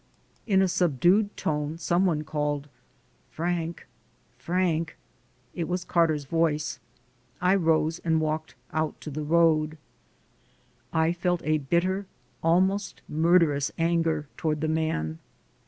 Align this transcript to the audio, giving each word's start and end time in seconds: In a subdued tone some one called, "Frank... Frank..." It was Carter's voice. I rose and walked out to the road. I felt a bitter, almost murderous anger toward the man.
In 0.47 0.63
a 0.63 0.67
subdued 0.67 1.37
tone 1.37 1.77
some 1.77 2.07
one 2.07 2.23
called, 2.23 2.67
"Frank... 3.29 3.85
Frank..." 4.35 4.97
It 5.53 5.67
was 5.67 5.85
Carter's 5.85 6.25
voice. 6.25 6.79
I 7.39 7.53
rose 7.53 7.99
and 7.99 8.19
walked 8.19 8.55
out 8.73 8.99
to 9.01 9.11
the 9.11 9.21
road. 9.21 9.77
I 10.91 11.13
felt 11.13 11.43
a 11.43 11.59
bitter, 11.59 12.07
almost 12.41 13.03
murderous 13.07 13.71
anger 13.77 14.27
toward 14.37 14.61
the 14.61 14.67
man. 14.67 15.19